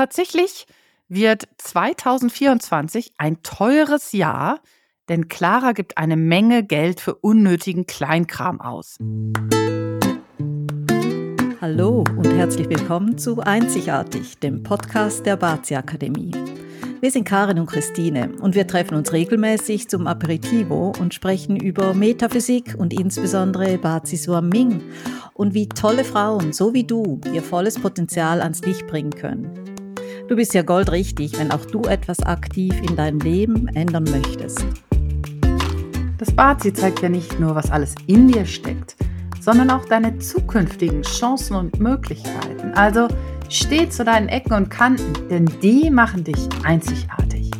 tatsächlich 0.00 0.66
wird 1.10 1.46
2024 1.58 3.12
ein 3.18 3.42
teures 3.42 4.12
Jahr, 4.12 4.60
denn 5.10 5.28
Clara 5.28 5.72
gibt 5.72 5.98
eine 5.98 6.16
Menge 6.16 6.64
Geld 6.64 7.00
für 7.00 7.16
unnötigen 7.16 7.84
Kleinkram 7.84 8.62
aus. 8.62 8.96
Hallo 11.60 12.04
und 12.16 12.32
herzlich 12.32 12.70
willkommen 12.70 13.18
zu 13.18 13.40
Einzigartig, 13.40 14.38
dem 14.38 14.62
Podcast 14.62 15.26
der 15.26 15.36
Bazi 15.36 15.74
Akademie. 15.74 16.32
Wir 17.02 17.10
sind 17.10 17.24
Karin 17.24 17.58
und 17.58 17.66
Christine 17.66 18.32
und 18.40 18.54
wir 18.54 18.66
treffen 18.66 18.94
uns 18.94 19.12
regelmäßig 19.12 19.90
zum 19.90 20.06
Aperitivo 20.06 20.94
und 20.98 21.12
sprechen 21.12 21.56
über 21.56 21.92
Metaphysik 21.92 22.74
und 22.78 22.98
insbesondere 22.98 23.76
Bazi 23.76 24.16
Suaming 24.16 24.80
und 25.34 25.52
wie 25.52 25.68
tolle 25.68 26.04
Frauen, 26.04 26.54
so 26.54 26.72
wie 26.72 26.84
du, 26.84 27.20
ihr 27.34 27.42
volles 27.42 27.78
Potenzial 27.78 28.40
ans 28.40 28.64
Licht 28.64 28.86
bringen 28.86 29.10
können. 29.10 29.70
Du 30.30 30.36
bist 30.36 30.54
ja 30.54 30.62
goldrichtig, 30.62 31.36
wenn 31.40 31.50
auch 31.50 31.64
du 31.64 31.82
etwas 31.82 32.20
aktiv 32.20 32.72
in 32.88 32.94
deinem 32.94 33.18
Leben 33.18 33.66
ändern 33.74 34.04
möchtest. 34.04 34.64
Das 36.18 36.30
Bazi 36.30 36.72
zeigt 36.72 37.02
ja 37.02 37.08
nicht 37.08 37.40
nur, 37.40 37.56
was 37.56 37.72
alles 37.72 37.96
in 38.06 38.28
dir 38.28 38.46
steckt, 38.46 38.94
sondern 39.40 39.70
auch 39.70 39.84
deine 39.86 40.20
zukünftigen 40.20 41.02
Chancen 41.02 41.56
und 41.56 41.80
Möglichkeiten. 41.80 42.70
Also 42.74 43.08
steh 43.48 43.88
zu 43.88 44.04
deinen 44.04 44.28
Ecken 44.28 44.52
und 44.52 44.70
Kanten, 44.70 45.28
denn 45.28 45.50
die 45.64 45.90
machen 45.90 46.22
dich 46.22 46.48
einzigartig. 46.62 47.50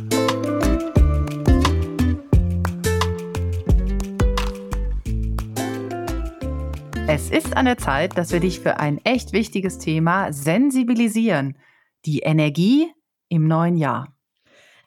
Es 7.07 7.29
ist 7.31 7.57
an 7.57 7.65
der 7.65 7.77
Zeit, 7.77 8.17
dass 8.17 8.31
wir 8.31 8.39
dich 8.39 8.61
für 8.61 8.79
ein 8.79 8.97
echt 9.03 9.33
wichtiges 9.33 9.77
Thema 9.77 10.31
sensibilisieren– 10.31 11.57
die 12.05 12.19
Energie 12.19 12.91
im 13.29 13.47
neuen 13.47 13.77
Jahr. 13.77 14.15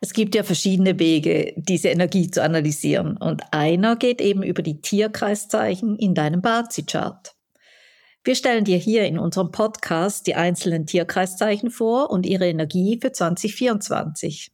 Es 0.01 0.13
gibt 0.13 0.35
ja 0.35 0.43
verschiedene 0.43 0.99
Wege, 0.99 1.55
diese 1.57 1.89
Energie 1.89 2.31
zu 2.31 2.43
analysieren. 2.43 3.17
Und 3.17 3.43
einer 3.53 3.97
geht 3.97 4.21
eben 4.21 4.43
über 4.43 4.61
die 4.61 4.83
Tierkreiszeichen 4.83 5.97
in 5.97 6.15
deinem 6.15 6.43
Bazi-Chart. 6.43 7.35
Wir 8.23 8.35
stellen 8.35 8.65
dir 8.65 8.77
hier 8.77 9.07
in 9.07 9.19
unserem 9.19 9.51
Podcast 9.51 10.27
die 10.27 10.35
einzelnen 10.35 10.87
Tierkreiszeichen 10.87 11.71
vor 11.71 12.11
und 12.11 12.27
ihre 12.27 12.49
Energie 12.49 12.99
für 13.01 13.13
2024. 13.13 14.51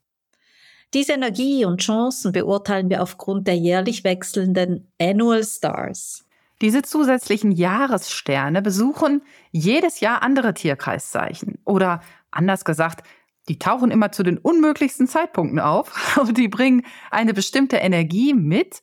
Diese 0.92 1.12
Energie 1.12 1.64
und 1.64 1.80
Chancen 1.80 2.32
beurteilen 2.32 2.90
wir 2.90 3.02
aufgrund 3.02 3.46
der 3.46 3.56
jährlich 3.56 4.02
wechselnden 4.02 4.92
Annual 5.00 5.44
Stars. 5.44 6.26
Diese 6.60 6.82
zusätzlichen 6.82 7.52
Jahressterne 7.52 8.60
besuchen 8.60 9.22
jedes 9.50 10.00
Jahr 10.00 10.22
andere 10.22 10.52
Tierkreiszeichen 10.54 11.58
oder 11.64 12.00
Anders 12.30 12.64
gesagt, 12.64 13.06
die 13.48 13.58
tauchen 13.58 13.90
immer 13.90 14.12
zu 14.12 14.22
den 14.22 14.38
unmöglichsten 14.38 15.08
Zeitpunkten 15.08 15.58
auf 15.58 16.16
und 16.20 16.38
die 16.38 16.48
bringen 16.48 16.82
eine 17.10 17.34
bestimmte 17.34 17.76
Energie 17.76 18.34
mit 18.34 18.82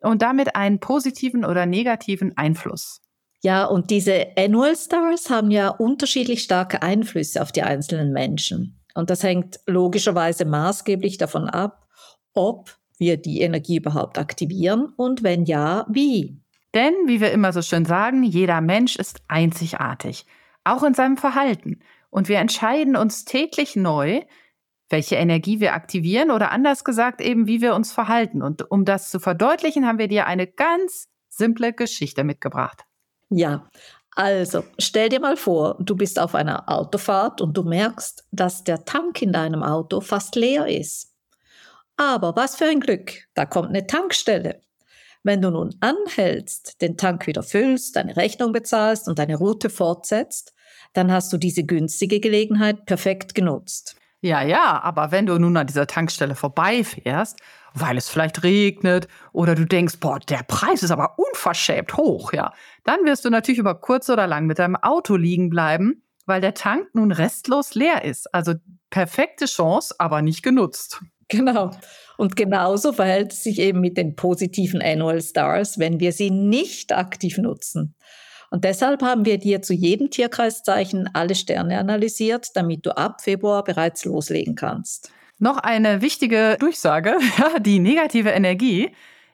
und 0.00 0.22
damit 0.22 0.56
einen 0.56 0.80
positiven 0.80 1.44
oder 1.44 1.66
negativen 1.66 2.36
Einfluss. 2.36 3.02
Ja, 3.42 3.66
und 3.66 3.90
diese 3.90 4.28
Annual 4.36 4.76
Stars 4.76 5.30
haben 5.30 5.50
ja 5.50 5.68
unterschiedlich 5.68 6.42
starke 6.42 6.82
Einflüsse 6.82 7.42
auf 7.42 7.52
die 7.52 7.62
einzelnen 7.62 8.12
Menschen. 8.12 8.80
Und 8.94 9.10
das 9.10 9.22
hängt 9.22 9.60
logischerweise 9.66 10.46
maßgeblich 10.46 11.18
davon 11.18 11.48
ab, 11.48 11.86
ob 12.32 12.76
wir 12.98 13.18
die 13.18 13.42
Energie 13.42 13.76
überhaupt 13.76 14.18
aktivieren 14.18 14.94
und 14.96 15.22
wenn 15.22 15.44
ja, 15.44 15.86
wie. 15.90 16.40
Denn, 16.76 16.92
wie 17.06 17.22
wir 17.22 17.32
immer 17.32 17.54
so 17.54 17.62
schön 17.62 17.86
sagen, 17.86 18.22
jeder 18.22 18.60
Mensch 18.60 18.96
ist 18.96 19.22
einzigartig, 19.28 20.26
auch 20.62 20.82
in 20.82 20.92
seinem 20.92 21.16
Verhalten. 21.16 21.80
Und 22.10 22.28
wir 22.28 22.36
entscheiden 22.36 22.96
uns 22.96 23.24
täglich 23.24 23.76
neu, 23.76 24.20
welche 24.90 25.16
Energie 25.16 25.58
wir 25.58 25.72
aktivieren 25.72 26.30
oder 26.30 26.50
anders 26.50 26.84
gesagt 26.84 27.22
eben, 27.22 27.46
wie 27.46 27.62
wir 27.62 27.74
uns 27.74 27.92
verhalten. 27.92 28.42
Und 28.42 28.70
um 28.70 28.84
das 28.84 29.10
zu 29.10 29.20
verdeutlichen, 29.20 29.86
haben 29.86 29.98
wir 29.98 30.08
dir 30.08 30.26
eine 30.26 30.46
ganz 30.46 31.08
simple 31.30 31.72
Geschichte 31.72 32.24
mitgebracht. 32.24 32.84
Ja, 33.30 33.70
also 34.14 34.62
stell 34.78 35.08
dir 35.08 35.20
mal 35.20 35.38
vor, 35.38 35.78
du 35.80 35.96
bist 35.96 36.18
auf 36.18 36.34
einer 36.34 36.68
Autofahrt 36.68 37.40
und 37.40 37.56
du 37.56 37.62
merkst, 37.62 38.26
dass 38.32 38.64
der 38.64 38.84
Tank 38.84 39.22
in 39.22 39.32
deinem 39.32 39.62
Auto 39.62 40.02
fast 40.02 40.36
leer 40.36 40.66
ist. 40.66 41.14
Aber 41.96 42.36
was 42.36 42.56
für 42.56 42.66
ein 42.66 42.80
Glück, 42.80 43.28
da 43.32 43.46
kommt 43.46 43.70
eine 43.70 43.86
Tankstelle. 43.86 44.60
Wenn 45.26 45.42
du 45.42 45.50
nun 45.50 45.74
anhältst, 45.80 46.80
den 46.80 46.96
Tank 46.96 47.26
wieder 47.26 47.42
füllst, 47.42 47.96
deine 47.96 48.16
Rechnung 48.16 48.52
bezahlst 48.52 49.08
und 49.08 49.18
deine 49.18 49.34
Route 49.34 49.70
fortsetzt, 49.70 50.54
dann 50.92 51.10
hast 51.10 51.32
du 51.32 51.36
diese 51.36 51.64
günstige 51.64 52.20
Gelegenheit 52.20 52.86
perfekt 52.86 53.34
genutzt. 53.34 53.96
Ja, 54.20 54.42
ja, 54.42 54.80
aber 54.84 55.10
wenn 55.10 55.26
du 55.26 55.36
nun 55.36 55.56
an 55.56 55.66
dieser 55.66 55.88
Tankstelle 55.88 56.36
vorbeifährst, 56.36 57.40
weil 57.74 57.96
es 57.96 58.08
vielleicht 58.08 58.44
regnet 58.44 59.08
oder 59.32 59.56
du 59.56 59.66
denkst, 59.66 59.96
boah, 59.98 60.20
der 60.20 60.44
Preis 60.46 60.84
ist 60.84 60.92
aber 60.92 61.18
unverschämt 61.18 61.96
hoch, 61.96 62.32
ja, 62.32 62.52
dann 62.84 63.04
wirst 63.04 63.24
du 63.24 63.30
natürlich 63.30 63.58
über 63.58 63.74
kurz 63.74 64.08
oder 64.08 64.28
lang 64.28 64.46
mit 64.46 64.60
deinem 64.60 64.76
Auto 64.76 65.16
liegen 65.16 65.50
bleiben, 65.50 66.04
weil 66.26 66.40
der 66.40 66.54
Tank 66.54 66.86
nun 66.92 67.10
restlos 67.10 67.74
leer 67.74 68.04
ist. 68.04 68.32
Also 68.32 68.54
perfekte 68.90 69.46
Chance, 69.46 69.92
aber 69.98 70.22
nicht 70.22 70.44
genutzt. 70.44 71.00
Genau. 71.28 71.72
Und 72.16 72.36
genauso 72.36 72.92
verhält 72.92 73.32
es 73.32 73.42
sich 73.42 73.58
eben 73.58 73.80
mit 73.80 73.96
den 73.96 74.14
positiven 74.14 74.80
Annual 74.80 75.20
Stars, 75.20 75.78
wenn 75.78 76.00
wir 76.00 76.12
sie 76.12 76.30
nicht 76.30 76.92
aktiv 76.92 77.36
nutzen. 77.38 77.94
Und 78.50 78.64
deshalb 78.64 79.02
haben 79.02 79.24
wir 79.24 79.38
dir 79.38 79.60
zu 79.60 79.74
jedem 79.74 80.10
Tierkreiszeichen 80.10 81.10
alle 81.12 81.34
Sterne 81.34 81.78
analysiert, 81.78 82.50
damit 82.54 82.86
du 82.86 82.96
ab 82.96 83.20
Februar 83.22 83.64
bereits 83.64 84.04
loslegen 84.04 84.54
kannst. 84.54 85.10
Noch 85.38 85.58
eine 85.58 86.00
wichtige 86.00 86.56
Durchsage, 86.58 87.16
die 87.60 87.80
negative 87.80 88.30
Energie, 88.30 88.92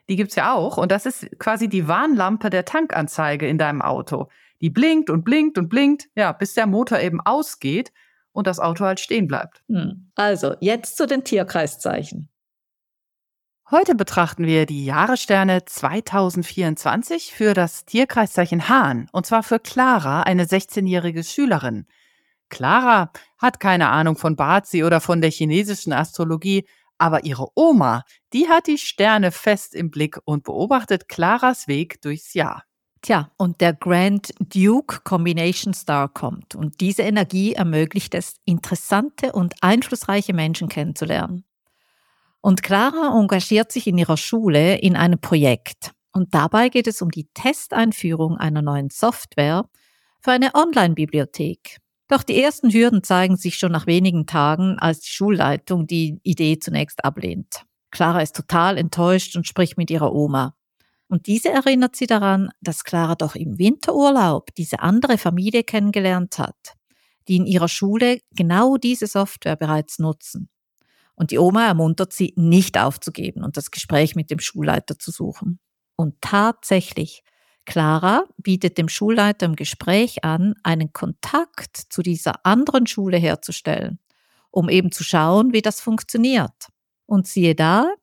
die 0.09 0.15
gibt's 0.15 0.35
ja 0.35 0.53
auch. 0.53 0.77
Und 0.77 0.91
das 0.91 1.05
ist 1.05 1.27
quasi 1.39 1.69
die 1.69 1.87
Warnlampe 1.87 2.49
der 2.49 2.65
Tankanzeige 2.65 3.47
in 3.47 3.57
deinem 3.57 3.81
Auto. 3.81 4.27
Die 4.61 4.69
blinkt 4.69 5.09
und 5.09 5.23
blinkt 5.23 5.57
und 5.57 5.69
blinkt, 5.69 6.09
ja, 6.15 6.31
bis 6.31 6.53
der 6.55 6.67
Motor 6.67 6.99
eben 6.99 7.21
ausgeht 7.21 7.91
und 8.33 8.47
das 8.47 8.59
Auto 8.59 8.83
halt 8.83 8.99
stehen 8.99 9.27
bleibt. 9.27 9.63
Hm. 9.69 10.11
Also, 10.15 10.55
jetzt 10.59 10.97
zu 10.97 11.07
den 11.07 11.23
Tierkreiszeichen. 11.23 12.29
Heute 13.71 13.95
betrachten 13.95 14.45
wir 14.45 14.65
die 14.65 14.85
Jahressterne 14.85 15.65
2024 15.65 17.33
für 17.33 17.53
das 17.53 17.85
Tierkreiszeichen 17.85 18.67
Hahn, 18.67 19.07
und 19.13 19.25
zwar 19.25 19.41
für 19.41 19.59
Clara, 19.59 20.23
eine 20.23 20.45
16-jährige 20.45 21.23
Schülerin. 21.23 21.87
Clara 22.49 23.11
hat 23.39 23.59
keine 23.59 23.89
Ahnung 23.89 24.17
von 24.17 24.35
Bazi 24.35 24.83
oder 24.83 25.01
von 25.01 25.21
der 25.21 25.31
chinesischen 25.31 25.93
Astrologie, 25.93 26.67
aber 26.97 27.23
ihre 27.23 27.47
Oma, 27.55 28.03
die 28.31 28.47
hat 28.47 28.67
die 28.67 28.77
Sterne 28.77 29.31
fest 29.31 29.73
im 29.73 29.89
Blick 29.89 30.19
und 30.25 30.43
beobachtet 30.43 31.07
Claras 31.07 31.67
Weg 31.67 32.01
durchs 32.01 32.33
Jahr. 32.33 32.63
Tja, 33.03 33.29
und 33.35 33.59
der 33.59 33.73
Grand 33.73 34.33
Duke 34.39 35.01
Combination 35.03 35.73
Star 35.73 36.07
kommt 36.07 36.55
und 36.55 36.79
diese 36.79 37.01
Energie 37.01 37.51
ermöglicht 37.51 38.15
es, 38.15 38.35
interessante 38.45 39.33
und 39.33 39.55
einflussreiche 39.59 40.33
Menschen 40.33 40.69
kennenzulernen. 40.69 41.43
Und 42.39 42.63
Clara 42.63 43.19
engagiert 43.19 43.73
sich 43.73 43.87
in 43.87 43.97
ihrer 43.97 44.15
Schule 44.15 44.77
in 44.77 44.95
einem 44.95 45.19
Projekt. 45.19 45.91
Und 46.13 46.33
dabei 46.33 46.69
geht 46.69 46.87
es 46.87 47.01
um 47.01 47.11
die 47.11 47.27
Testeinführung 47.33 48.37
einer 48.37 48.61
neuen 48.61 48.89
Software 48.89 49.67
für 50.21 50.31
eine 50.31 50.55
Online-Bibliothek. 50.55 51.79
Doch 52.07 52.23
die 52.23 52.41
ersten 52.41 52.71
Hürden 52.71 53.03
zeigen 53.03 53.35
sich 53.35 53.57
schon 53.57 53.73
nach 53.73 53.85
wenigen 53.85 54.27
Tagen, 54.27 54.79
als 54.79 55.01
die 55.01 55.09
Schulleitung 55.09 55.87
die 55.87 56.21
Idee 56.23 56.57
zunächst 56.57 57.03
ablehnt. 57.03 57.65
Clara 57.91 58.21
ist 58.21 58.35
total 58.37 58.77
enttäuscht 58.77 59.35
und 59.35 59.45
spricht 59.45 59.77
mit 59.77 59.91
ihrer 59.91 60.13
Oma. 60.13 60.55
Und 61.07 61.27
diese 61.27 61.49
erinnert 61.49 61.95
sie 61.95 62.07
daran, 62.07 62.49
dass 62.61 62.83
Clara 62.83 63.15
doch 63.15 63.35
im 63.35 63.59
Winterurlaub 63.59 64.53
diese 64.55 64.79
andere 64.79 65.17
Familie 65.17 65.63
kennengelernt 65.63 66.39
hat, 66.39 66.75
die 67.27 67.35
in 67.37 67.45
ihrer 67.45 67.67
Schule 67.67 68.19
genau 68.31 68.77
diese 68.77 69.07
Software 69.07 69.55
bereits 69.55 69.99
nutzen. 69.99 70.49
Und 71.15 71.31
die 71.31 71.37
Oma 71.37 71.67
ermuntert 71.67 72.13
sie, 72.13 72.33
nicht 72.35 72.77
aufzugeben 72.77 73.43
und 73.43 73.57
das 73.57 73.71
Gespräch 73.71 74.15
mit 74.15 74.31
dem 74.31 74.39
Schulleiter 74.39 74.97
zu 74.97 75.11
suchen. 75.11 75.59
Und 75.95 76.15
tatsächlich, 76.21 77.23
Clara 77.65 78.25
bietet 78.37 78.77
dem 78.77 78.89
Schulleiter 78.89 79.45
im 79.45 79.55
Gespräch 79.55 80.23
an, 80.23 80.55
einen 80.63 80.91
Kontakt 80.91 81.77
zu 81.89 82.01
dieser 82.01 82.45
anderen 82.45 82.87
Schule 82.87 83.17
herzustellen, 83.17 83.99
um 84.51 84.69
eben 84.69 84.91
zu 84.91 85.03
schauen, 85.03 85.53
wie 85.53 85.61
das 85.61 85.79
funktioniert. 85.79 86.69
Und 87.05 87.27
siehe 87.27 87.55
da, 87.55 87.93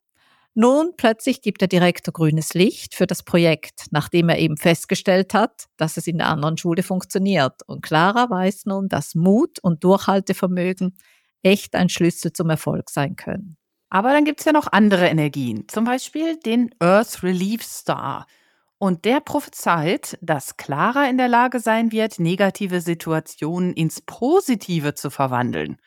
nun 0.53 0.93
plötzlich 0.97 1.41
gibt 1.41 1.61
der 1.61 1.69
Direktor 1.69 2.13
grünes 2.13 2.53
Licht 2.53 2.95
für 2.95 3.07
das 3.07 3.23
Projekt, 3.23 3.85
nachdem 3.91 4.27
er 4.29 4.37
eben 4.37 4.57
festgestellt 4.57 5.33
hat, 5.33 5.67
dass 5.77 5.95
es 5.95 6.07
in 6.07 6.17
der 6.17 6.27
anderen 6.27 6.57
Schule 6.57 6.83
funktioniert. 6.83 7.61
Und 7.67 7.81
Clara 7.81 8.29
weiß 8.29 8.65
nun, 8.65 8.89
dass 8.89 9.15
Mut 9.15 9.59
und 9.59 9.83
Durchhaltevermögen 9.83 10.97
echt 11.41 11.75
ein 11.75 11.89
Schlüssel 11.89 12.33
zum 12.33 12.49
Erfolg 12.49 12.89
sein 12.89 13.15
können. 13.15 13.57
Aber 13.89 14.11
dann 14.11 14.25
gibt 14.25 14.39
es 14.39 14.45
ja 14.45 14.53
noch 14.53 14.67
andere 14.71 15.07
Energien, 15.07 15.67
zum 15.67 15.85
Beispiel 15.85 16.37
den 16.37 16.73
Earth 16.79 17.23
Relief 17.23 17.63
Star. 17.63 18.25
Und 18.77 19.05
der 19.05 19.19
prophezeit, 19.19 20.17
dass 20.21 20.57
Clara 20.57 21.07
in 21.07 21.17
der 21.17 21.27
Lage 21.27 21.59
sein 21.59 21.91
wird, 21.91 22.19
negative 22.19 22.81
Situationen 22.81 23.73
ins 23.73 24.01
Positive 24.01 24.95
zu 24.95 25.09
verwandeln. 25.09 25.77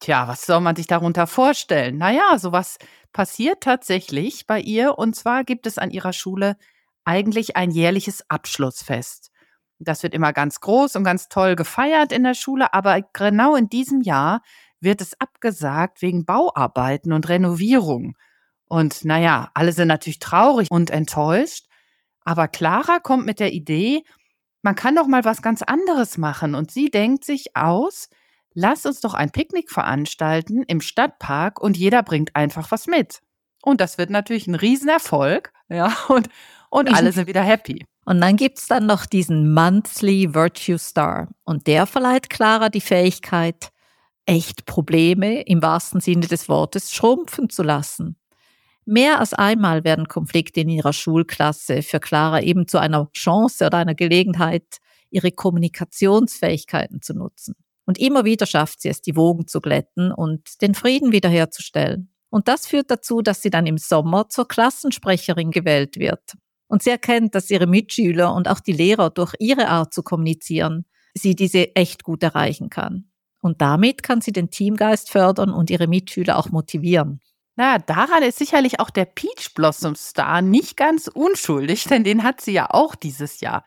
Tja, 0.00 0.26
was 0.28 0.46
soll 0.46 0.60
man 0.60 0.76
sich 0.76 0.86
darunter 0.86 1.26
vorstellen? 1.26 1.98
Na 1.98 2.10
ja, 2.10 2.38
so 2.38 2.52
was 2.52 2.78
passiert 3.12 3.62
tatsächlich 3.62 4.46
bei 4.46 4.58
ihr. 4.60 4.98
Und 4.98 5.14
zwar 5.14 5.44
gibt 5.44 5.66
es 5.66 5.76
an 5.76 5.90
ihrer 5.90 6.14
Schule 6.14 6.56
eigentlich 7.04 7.56
ein 7.56 7.70
jährliches 7.70 8.24
Abschlussfest. 8.28 9.30
Das 9.78 10.02
wird 10.02 10.14
immer 10.14 10.32
ganz 10.32 10.60
groß 10.60 10.96
und 10.96 11.04
ganz 11.04 11.28
toll 11.28 11.54
gefeiert 11.54 12.12
in 12.12 12.24
der 12.24 12.34
Schule, 12.34 12.74
aber 12.74 13.02
genau 13.12 13.56
in 13.56 13.68
diesem 13.68 14.02
Jahr 14.02 14.42
wird 14.80 15.00
es 15.00 15.18
abgesagt 15.20 16.02
wegen 16.02 16.24
Bauarbeiten 16.24 17.12
und 17.12 17.28
Renovierung. 17.28 18.16
Und 18.68 19.04
naja, 19.04 19.50
alle 19.54 19.72
sind 19.72 19.88
natürlich 19.88 20.18
traurig 20.18 20.70
und 20.70 20.90
enttäuscht. 20.90 21.66
Aber 22.24 22.48
Clara 22.48 23.00
kommt 23.00 23.26
mit 23.26 23.40
der 23.40 23.52
Idee, 23.52 24.02
man 24.62 24.74
kann 24.74 24.94
doch 24.96 25.06
mal 25.06 25.24
was 25.24 25.42
ganz 25.42 25.62
anderes 25.62 26.18
machen. 26.18 26.54
Und 26.54 26.70
sie 26.70 26.90
denkt 26.90 27.24
sich 27.24 27.56
aus, 27.56 28.08
lass 28.54 28.86
uns 28.86 29.00
doch 29.00 29.14
ein 29.14 29.30
Picknick 29.30 29.70
veranstalten 29.70 30.62
im 30.64 30.80
Stadtpark 30.80 31.60
und 31.60 31.76
jeder 31.76 32.02
bringt 32.02 32.36
einfach 32.36 32.70
was 32.70 32.86
mit. 32.86 33.20
Und 33.62 33.80
das 33.80 33.98
wird 33.98 34.10
natürlich 34.10 34.46
ein 34.46 34.54
Riesenerfolg, 34.54 35.52
ja, 35.68 35.94
und, 36.08 36.28
und 36.70 36.88
alle 36.94 37.12
sind 37.12 37.26
wieder 37.26 37.42
happy. 37.42 37.84
Und 38.04 38.20
dann 38.20 38.36
gibt's 38.36 38.66
dann 38.66 38.86
noch 38.86 39.06
diesen 39.06 39.52
Monthly 39.52 40.34
Virtue 40.34 40.78
Star. 40.78 41.28
Und 41.44 41.66
der 41.66 41.86
verleiht 41.86 42.30
Clara 42.30 42.68
die 42.68 42.80
Fähigkeit, 42.80 43.70
echt 44.26 44.64
Probleme 44.64 45.42
im 45.42 45.62
wahrsten 45.62 46.00
Sinne 46.00 46.26
des 46.26 46.48
Wortes 46.48 46.92
schrumpfen 46.92 47.50
zu 47.50 47.62
lassen. 47.62 48.16
Mehr 48.84 49.20
als 49.20 49.34
einmal 49.34 49.84
werden 49.84 50.08
Konflikte 50.08 50.62
in 50.62 50.68
ihrer 50.68 50.92
Schulklasse 50.92 51.82
für 51.82 52.00
Clara 52.00 52.40
eben 52.40 52.66
zu 52.66 52.78
einer 52.78 53.10
Chance 53.12 53.66
oder 53.66 53.78
einer 53.78 53.94
Gelegenheit, 53.94 54.78
ihre 55.10 55.30
Kommunikationsfähigkeiten 55.30 57.02
zu 57.02 57.14
nutzen. 57.14 57.54
Und 57.90 57.98
immer 57.98 58.24
wieder 58.24 58.46
schafft 58.46 58.82
sie 58.82 58.88
es, 58.88 59.02
die 59.02 59.16
Wogen 59.16 59.48
zu 59.48 59.60
glätten 59.60 60.12
und 60.12 60.62
den 60.62 60.76
Frieden 60.76 61.10
wiederherzustellen. 61.10 62.14
Und 62.28 62.46
das 62.46 62.68
führt 62.68 62.88
dazu, 62.88 63.20
dass 63.20 63.42
sie 63.42 63.50
dann 63.50 63.66
im 63.66 63.78
Sommer 63.78 64.28
zur 64.28 64.46
Klassensprecherin 64.46 65.50
gewählt 65.50 65.98
wird. 65.98 66.34
Und 66.68 66.84
sie 66.84 66.90
erkennt, 66.90 67.34
dass 67.34 67.50
ihre 67.50 67.66
Mitschüler 67.66 68.32
und 68.32 68.46
auch 68.46 68.60
die 68.60 68.70
Lehrer 68.70 69.10
durch 69.10 69.34
ihre 69.40 69.66
Art 69.66 69.92
zu 69.92 70.04
kommunizieren, 70.04 70.84
sie 71.14 71.34
diese 71.34 71.74
echt 71.74 72.04
gut 72.04 72.22
erreichen 72.22 72.70
kann. 72.70 73.10
Und 73.42 73.60
damit 73.60 74.04
kann 74.04 74.20
sie 74.20 74.30
den 74.30 74.50
Teamgeist 74.50 75.10
fördern 75.10 75.50
und 75.50 75.68
ihre 75.68 75.88
Mitschüler 75.88 76.38
auch 76.38 76.50
motivieren. 76.50 77.18
Naja, 77.56 77.78
daran 77.78 78.22
ist 78.22 78.38
sicherlich 78.38 78.78
auch 78.78 78.90
der 78.90 79.04
Peach 79.04 79.52
Blossom 79.56 79.96
Star 79.96 80.42
nicht 80.42 80.76
ganz 80.76 81.08
unschuldig, 81.08 81.86
denn 81.86 82.04
den 82.04 82.22
hat 82.22 82.40
sie 82.40 82.52
ja 82.52 82.70
auch 82.70 82.94
dieses 82.94 83.40
Jahr. 83.40 83.64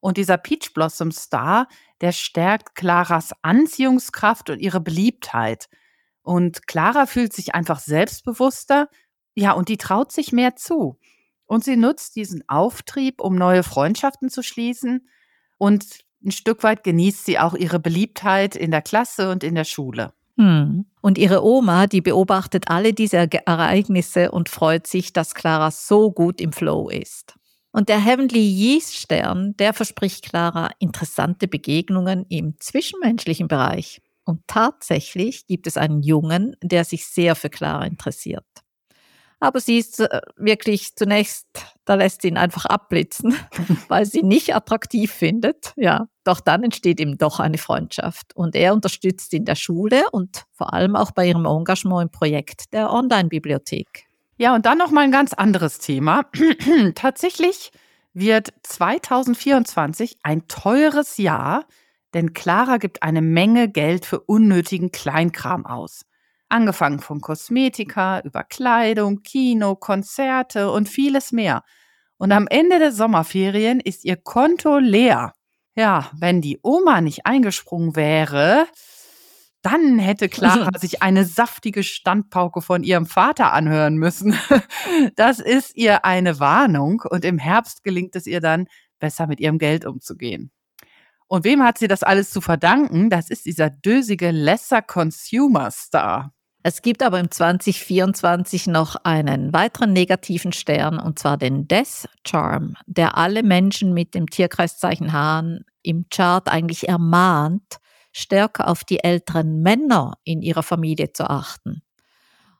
Und 0.00 0.16
dieser 0.16 0.38
Peach 0.38 0.72
Blossom 0.74 1.10
Star, 1.10 1.66
der 2.00 2.12
stärkt 2.12 2.74
Claras 2.74 3.32
Anziehungskraft 3.42 4.50
und 4.50 4.60
ihre 4.60 4.80
Beliebtheit. 4.80 5.68
Und 6.22 6.66
Clara 6.66 7.06
fühlt 7.06 7.32
sich 7.32 7.54
einfach 7.54 7.80
selbstbewusster, 7.80 8.88
ja, 9.34 9.52
und 9.52 9.68
die 9.68 9.76
traut 9.76 10.12
sich 10.12 10.32
mehr 10.32 10.56
zu. 10.56 10.98
Und 11.46 11.64
sie 11.64 11.76
nutzt 11.76 12.16
diesen 12.16 12.46
Auftrieb, 12.48 13.20
um 13.20 13.36
neue 13.36 13.62
Freundschaften 13.62 14.28
zu 14.28 14.42
schließen. 14.42 15.08
Und 15.56 15.86
ein 16.24 16.32
Stück 16.32 16.62
weit 16.62 16.84
genießt 16.84 17.24
sie 17.24 17.38
auch 17.38 17.54
ihre 17.54 17.78
Beliebtheit 17.78 18.56
in 18.56 18.70
der 18.70 18.82
Klasse 18.82 19.30
und 19.30 19.44
in 19.44 19.54
der 19.54 19.64
Schule. 19.64 20.12
Hm. 20.36 20.86
Und 21.00 21.18
ihre 21.18 21.44
Oma, 21.44 21.86
die 21.86 22.00
beobachtet 22.00 22.68
alle 22.68 22.92
diese 22.92 23.16
Ereignisse 23.16 24.30
und 24.30 24.48
freut 24.48 24.86
sich, 24.86 25.12
dass 25.12 25.34
Clara 25.34 25.70
so 25.70 26.12
gut 26.12 26.40
im 26.40 26.52
Flow 26.52 26.88
ist. 26.88 27.37
Und 27.78 27.88
der 27.88 28.04
Heavenly 28.04 28.40
Yeast 28.40 28.96
Stern, 28.96 29.56
der 29.56 29.72
verspricht 29.72 30.24
Clara 30.24 30.70
interessante 30.80 31.46
Begegnungen 31.46 32.26
im 32.28 32.58
zwischenmenschlichen 32.58 33.46
Bereich. 33.46 34.02
Und 34.24 34.40
tatsächlich 34.48 35.46
gibt 35.46 35.68
es 35.68 35.76
einen 35.76 36.02
Jungen, 36.02 36.56
der 36.60 36.84
sich 36.84 37.06
sehr 37.06 37.36
für 37.36 37.50
Clara 37.50 37.86
interessiert. 37.86 38.44
Aber 39.38 39.60
sie 39.60 39.78
ist 39.78 40.00
äh, 40.00 40.20
wirklich 40.34 40.96
zunächst, 40.96 41.46
da 41.84 41.94
lässt 41.94 42.22
sie 42.22 42.28
ihn 42.28 42.36
einfach 42.36 42.64
abblitzen, 42.64 43.36
weil 43.88 44.06
sie 44.06 44.24
nicht 44.24 44.56
attraktiv 44.56 45.12
findet. 45.12 45.72
Ja, 45.76 46.08
doch 46.24 46.40
dann 46.40 46.64
entsteht 46.64 46.98
ihm 46.98 47.16
doch 47.16 47.38
eine 47.38 47.58
Freundschaft. 47.58 48.34
Und 48.34 48.56
er 48.56 48.74
unterstützt 48.74 49.32
in 49.34 49.44
der 49.44 49.54
Schule 49.54 50.10
und 50.10 50.46
vor 50.50 50.72
allem 50.72 50.96
auch 50.96 51.12
bei 51.12 51.28
ihrem 51.28 51.46
Engagement 51.46 52.02
im 52.02 52.10
Projekt 52.10 52.72
der 52.72 52.92
Online-Bibliothek. 52.92 54.07
Ja, 54.40 54.54
und 54.54 54.66
dann 54.66 54.78
noch 54.78 54.92
mal 54.92 55.00
ein 55.00 55.10
ganz 55.10 55.34
anderes 55.34 55.80
Thema. 55.80 56.26
Tatsächlich 56.94 57.72
wird 58.14 58.52
2024 58.62 60.18
ein 60.22 60.46
teures 60.46 61.16
Jahr, 61.16 61.66
denn 62.14 62.34
Clara 62.34 62.76
gibt 62.76 63.02
eine 63.02 63.20
Menge 63.20 63.68
Geld 63.68 64.06
für 64.06 64.20
unnötigen 64.20 64.92
Kleinkram 64.92 65.66
aus. 65.66 66.02
Angefangen 66.48 67.00
von 67.00 67.20
Kosmetika 67.20 68.20
über 68.20 68.44
Kleidung, 68.44 69.22
Kino, 69.22 69.74
Konzerte 69.74 70.70
und 70.70 70.88
vieles 70.88 71.32
mehr. 71.32 71.64
Und 72.16 72.30
am 72.30 72.46
Ende 72.46 72.78
der 72.78 72.92
Sommerferien 72.92 73.80
ist 73.80 74.04
ihr 74.04 74.16
Konto 74.16 74.78
leer. 74.78 75.32
Ja, 75.74 76.10
wenn 76.16 76.40
die 76.40 76.60
Oma 76.62 77.00
nicht 77.00 77.26
eingesprungen 77.26 77.96
wäre, 77.96 78.66
dann 79.62 79.98
hätte 79.98 80.28
Clara 80.28 80.70
sich 80.78 81.02
eine 81.02 81.24
saftige 81.24 81.82
Standpauke 81.82 82.62
von 82.62 82.82
ihrem 82.82 83.06
Vater 83.06 83.52
anhören 83.52 83.96
müssen. 83.96 84.34
Das 85.16 85.38
ist 85.38 85.76
ihr 85.76 86.04
eine 86.04 86.40
Warnung 86.40 87.02
und 87.08 87.24
im 87.24 87.38
Herbst 87.38 87.84
gelingt 87.84 88.16
es 88.16 88.26
ihr 88.26 88.40
dann, 88.40 88.66
besser 88.98 89.26
mit 89.26 89.38
ihrem 89.38 89.58
Geld 89.58 89.84
umzugehen. 89.84 90.50
Und 91.28 91.44
wem 91.44 91.62
hat 91.62 91.78
sie 91.78 91.88
das 91.88 92.02
alles 92.02 92.30
zu 92.30 92.40
verdanken? 92.40 93.10
Das 93.10 93.30
ist 93.30 93.44
dieser 93.44 93.70
dösige 93.70 94.30
Lesser 94.30 94.82
Consumer 94.82 95.70
Star. 95.70 96.32
Es 96.62 96.82
gibt 96.82 97.02
aber 97.02 97.20
im 97.20 97.30
2024 97.30 98.66
noch 98.66 98.96
einen 99.04 99.52
weiteren 99.52 99.92
negativen 99.92 100.52
Stern, 100.52 100.98
und 100.98 101.18
zwar 101.18 101.36
den 101.36 101.68
Death 101.68 102.08
Charm, 102.26 102.76
der 102.86 103.16
alle 103.16 103.42
Menschen 103.42 103.94
mit 103.94 104.14
dem 104.14 104.26
Tierkreiszeichen 104.26 105.12
Hahn 105.12 105.64
im 105.82 106.06
Chart 106.10 106.48
eigentlich 106.48 106.88
ermahnt, 106.88 107.78
stärker 108.12 108.68
auf 108.68 108.84
die 108.84 109.02
älteren 109.02 109.62
Männer 109.62 110.14
in 110.24 110.42
ihrer 110.42 110.62
Familie 110.62 111.12
zu 111.12 111.28
achten. 111.28 111.82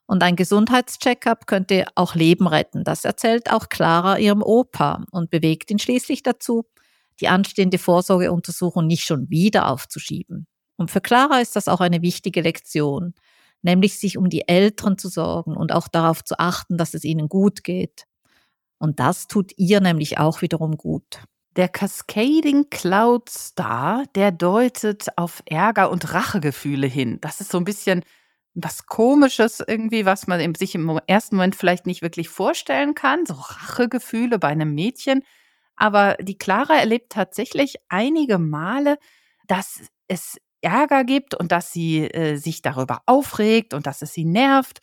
Und 0.06 0.22
ein 0.22 0.36
Gesundheitscheckup 0.36 1.46
könnte 1.46 1.86
auch 1.94 2.14
Leben 2.14 2.46
retten. 2.46 2.84
Das 2.84 3.04
erzählt 3.04 3.52
auch 3.52 3.68
Clara 3.68 4.18
ihrem 4.18 4.42
Opa 4.42 5.04
und 5.10 5.30
bewegt 5.30 5.70
ihn 5.70 5.78
schließlich 5.78 6.22
dazu, 6.22 6.64
die 7.20 7.28
anstehende 7.28 7.78
Vorsorgeuntersuchung 7.78 8.86
nicht 8.86 9.04
schon 9.04 9.28
wieder 9.28 9.68
aufzuschieben. 9.68 10.46
Und 10.76 10.90
für 10.90 11.00
Clara 11.00 11.40
ist 11.40 11.56
das 11.56 11.68
auch 11.68 11.80
eine 11.80 12.00
wichtige 12.00 12.40
Lektion 12.40 13.14
nämlich 13.62 13.98
sich 13.98 14.16
um 14.18 14.28
die 14.28 14.48
Älteren 14.48 14.98
zu 14.98 15.08
sorgen 15.08 15.56
und 15.56 15.72
auch 15.72 15.88
darauf 15.88 16.24
zu 16.24 16.38
achten, 16.38 16.76
dass 16.76 16.94
es 16.94 17.04
ihnen 17.04 17.28
gut 17.28 17.64
geht. 17.64 18.04
Und 18.78 19.00
das 19.00 19.26
tut 19.26 19.52
ihr 19.56 19.80
nämlich 19.80 20.18
auch 20.18 20.42
wiederum 20.42 20.76
gut. 20.76 21.22
Der 21.58 21.68
Cascading 21.68 22.70
Cloud 22.70 23.28
Star, 23.28 24.04
der 24.14 24.30
deutet 24.30 25.08
auf 25.16 25.42
Ärger 25.44 25.90
und 25.90 26.14
Rachegefühle 26.14 26.86
hin. 26.86 27.18
Das 27.20 27.40
ist 27.40 27.50
so 27.50 27.58
ein 27.58 27.64
bisschen 27.64 28.04
was 28.54 28.86
Komisches 28.86 29.60
irgendwie, 29.66 30.04
was 30.06 30.28
man 30.28 30.54
sich 30.54 30.76
im 30.76 31.00
ersten 31.08 31.34
Moment 31.34 31.56
vielleicht 31.56 31.84
nicht 31.84 32.00
wirklich 32.00 32.28
vorstellen 32.28 32.94
kann. 32.94 33.26
So 33.26 33.34
Rachegefühle 33.34 34.38
bei 34.38 34.46
einem 34.46 34.72
Mädchen. 34.72 35.24
Aber 35.74 36.16
die 36.20 36.38
Clara 36.38 36.76
erlebt 36.76 37.10
tatsächlich 37.10 37.74
einige 37.88 38.38
Male, 38.38 38.96
dass 39.48 39.80
es 40.06 40.38
Ärger 40.60 41.02
gibt 41.02 41.34
und 41.34 41.50
dass 41.50 41.72
sie 41.72 42.04
äh, 42.04 42.36
sich 42.36 42.62
darüber 42.62 43.02
aufregt 43.04 43.74
und 43.74 43.88
dass 43.88 44.00
es 44.00 44.12
sie 44.12 44.24
nervt. 44.24 44.78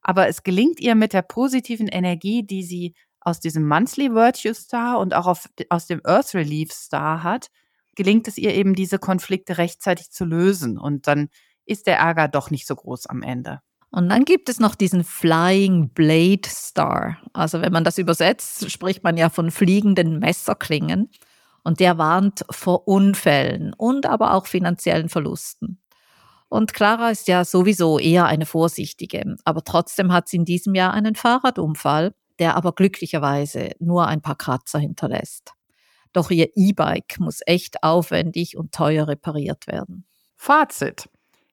Aber 0.00 0.28
es 0.28 0.44
gelingt 0.44 0.78
ihr 0.78 0.94
mit 0.94 1.12
der 1.12 1.22
positiven 1.22 1.88
Energie, 1.88 2.44
die 2.44 2.62
sie 2.62 2.94
aus 3.20 3.40
diesem 3.40 3.66
Monthly 3.66 4.14
Virtue 4.14 4.54
Star 4.54 4.98
und 4.98 5.14
auch 5.14 5.26
auf, 5.26 5.48
aus 5.68 5.86
dem 5.86 6.00
Earth 6.04 6.34
Relief 6.34 6.72
Star 6.72 7.22
hat, 7.22 7.50
gelingt 7.94 8.28
es 8.28 8.38
ihr 8.38 8.54
eben, 8.54 8.74
diese 8.74 8.98
Konflikte 8.98 9.58
rechtzeitig 9.58 10.10
zu 10.10 10.24
lösen. 10.24 10.78
Und 10.78 11.06
dann 11.06 11.28
ist 11.66 11.86
der 11.86 11.98
Ärger 11.98 12.28
doch 12.28 12.50
nicht 12.50 12.66
so 12.66 12.74
groß 12.74 13.06
am 13.06 13.22
Ende. 13.22 13.60
Und 13.90 14.08
dann 14.08 14.24
gibt 14.24 14.48
es 14.48 14.60
noch 14.60 14.74
diesen 14.74 15.02
Flying 15.04 15.90
Blade 15.90 16.48
Star. 16.48 17.18
Also 17.32 17.60
wenn 17.60 17.72
man 17.72 17.84
das 17.84 17.98
übersetzt, 17.98 18.70
spricht 18.70 19.02
man 19.02 19.16
ja 19.16 19.30
von 19.30 19.50
fliegenden 19.50 20.20
Messerklingen 20.20 21.10
und 21.64 21.80
der 21.80 21.98
warnt 21.98 22.44
vor 22.50 22.86
Unfällen 22.86 23.74
und 23.74 24.06
aber 24.06 24.34
auch 24.34 24.46
finanziellen 24.46 25.08
Verlusten. 25.08 25.80
Und 26.48 26.72
Clara 26.72 27.10
ist 27.10 27.28
ja 27.28 27.44
sowieso 27.44 27.98
eher 27.98 28.26
eine 28.26 28.46
Vorsichtige, 28.46 29.36
aber 29.44 29.62
trotzdem 29.62 30.12
hat 30.12 30.28
sie 30.28 30.36
in 30.36 30.44
diesem 30.44 30.74
Jahr 30.74 30.92
einen 30.92 31.14
Fahrradunfall, 31.14 32.14
der 32.40 32.56
aber 32.56 32.72
glücklicherweise 32.72 33.70
nur 33.78 34.08
ein 34.08 34.22
paar 34.22 34.36
Kratzer 34.36 34.80
hinterlässt. 34.80 35.52
Doch 36.12 36.30
ihr 36.30 36.48
E-Bike 36.56 37.20
muss 37.20 37.40
echt 37.46 37.84
aufwendig 37.84 38.56
und 38.56 38.72
teuer 38.72 39.06
repariert 39.06 39.66
werden. 39.68 40.06
Fazit. 40.36 41.08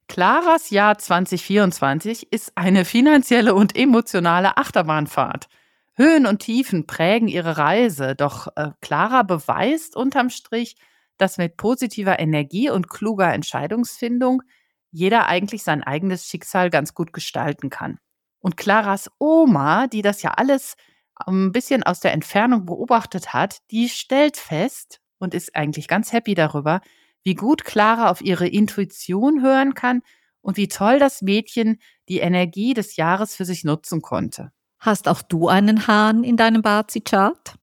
Claras 0.07 0.69
Jahr 0.69 0.97
2024 0.97 2.31
ist 2.31 2.53
eine 2.55 2.85
finanzielle 2.85 3.53
und 3.53 3.77
emotionale 3.77 4.57
Achterbahnfahrt. 4.57 5.47
Höhen 5.93 6.25
und 6.25 6.39
Tiefen 6.39 6.87
prägen 6.87 7.27
ihre 7.27 7.57
Reise, 7.57 8.15
doch 8.15 8.47
äh, 8.55 8.69
Clara 8.81 9.23
beweist 9.23 9.95
unterm 9.95 10.29
Strich, 10.29 10.77
dass 11.17 11.37
mit 11.37 11.57
positiver 11.57 12.19
Energie 12.19 12.69
und 12.69 12.87
kluger 12.87 13.33
Entscheidungsfindung 13.33 14.43
jeder 14.91 15.27
eigentlich 15.27 15.63
sein 15.63 15.83
eigenes 15.83 16.27
Schicksal 16.27 16.69
ganz 16.69 16.93
gut 16.93 17.11
gestalten 17.11 17.69
kann. 17.69 17.99
Und 18.39 18.57
Claras 18.57 19.09
Oma, 19.19 19.87
die 19.87 20.01
das 20.01 20.21
ja 20.21 20.31
alles 20.31 20.75
ein 21.15 21.51
bisschen 21.51 21.83
aus 21.83 21.99
der 21.99 22.13
Entfernung 22.13 22.65
beobachtet 22.65 23.33
hat, 23.33 23.59
die 23.71 23.89
stellt 23.89 24.37
fest 24.37 24.99
und 25.19 25.33
ist 25.33 25.55
eigentlich 25.55 25.87
ganz 25.87 26.13
happy 26.13 26.35
darüber, 26.35 26.81
wie 27.23 27.35
gut 27.35 27.65
Clara 27.65 28.09
auf 28.09 28.21
ihre 28.21 28.47
Intuition 28.47 29.41
hören 29.41 29.73
kann 29.73 30.01
und 30.41 30.57
wie 30.57 30.67
toll 30.67 30.99
das 30.99 31.21
Mädchen 31.21 31.79
die 32.07 32.19
Energie 32.19 32.73
des 32.73 32.95
Jahres 32.95 33.35
für 33.35 33.45
sich 33.45 33.63
nutzen 33.63 34.01
konnte. 34.01 34.51
Hast 34.79 35.07
auch 35.07 35.23
du 35.23 35.47
einen 35.47 35.87
Hahn 35.87 36.23
in 36.23 36.37
deinem 36.37 36.61
Bazi-Chart? 36.61 37.55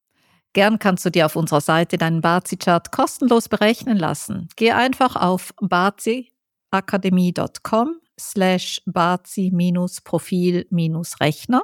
Gern 0.53 0.79
kannst 0.79 1.05
du 1.05 1.11
dir 1.11 1.27
auf 1.27 1.37
unserer 1.37 1.61
Seite 1.61 1.97
deinen 1.97 2.21
Bazi-Chart 2.21 2.91
kostenlos 2.93 3.49
berechnen 3.49 3.97
lassen. 3.97 4.49
Geh 4.57 4.73
einfach 4.73 5.17
auf 5.17 5.55
baziakademie.com 5.61 8.01
slash 8.19 8.81
bazi-profil-rechner 8.87 11.63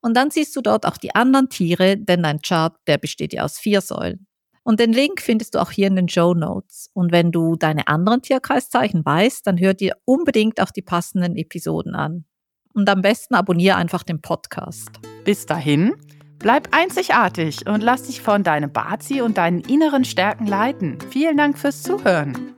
und 0.00 0.16
dann 0.16 0.30
siehst 0.30 0.54
du 0.56 0.60
dort 0.60 0.86
auch 0.86 0.96
die 0.96 1.14
anderen 1.14 1.48
Tiere, 1.48 1.96
denn 1.96 2.22
dein 2.22 2.40
Chart, 2.40 2.74
der 2.86 2.98
besteht 2.98 3.32
ja 3.32 3.44
aus 3.44 3.58
vier 3.58 3.80
Säulen. 3.80 4.26
Und 4.62 4.80
den 4.80 4.92
Link 4.92 5.22
findest 5.22 5.54
du 5.54 5.60
auch 5.60 5.70
hier 5.70 5.86
in 5.86 5.96
den 5.96 6.08
Show 6.08 6.34
Notes. 6.34 6.90
Und 6.92 7.10
wenn 7.10 7.32
du 7.32 7.56
deine 7.56 7.88
anderen 7.88 8.20
Tierkreiszeichen 8.20 9.04
weißt, 9.04 9.46
dann 9.46 9.58
hör 9.58 9.72
dir 9.72 9.96
unbedingt 10.04 10.60
auch 10.60 10.70
die 10.70 10.82
passenden 10.82 11.36
Episoden 11.36 11.94
an. 11.94 12.26
Und 12.74 12.88
am 12.90 13.00
besten 13.00 13.34
abonniere 13.34 13.76
einfach 13.76 14.02
den 14.02 14.20
Podcast. 14.20 14.90
Bis 15.24 15.46
dahin, 15.46 15.94
bleib 16.38 16.68
einzigartig 16.72 17.66
und 17.66 17.82
lass 17.82 18.04
dich 18.04 18.20
von 18.20 18.44
deinem 18.44 18.70
Bazi 18.70 19.22
und 19.22 19.38
deinen 19.38 19.60
inneren 19.60 20.04
Stärken 20.04 20.46
leiten. 20.46 20.98
Vielen 21.10 21.38
Dank 21.38 21.58
fürs 21.58 21.82
Zuhören. 21.82 22.57